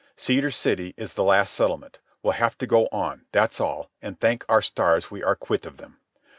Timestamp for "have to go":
2.33-2.87